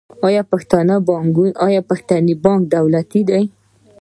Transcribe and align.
آیا 1.65 1.81
پښتني 1.89 2.33
بانک 2.43 2.61
دولتي 2.73 3.21
دی؟ 3.29 3.43